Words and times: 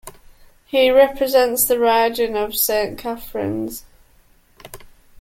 He 0.65 0.89
represents 0.89 1.65
the 1.65 1.77
riding 1.77 2.35
of 2.35 2.55
Saint 2.55 2.97
Catharines. 2.97 3.85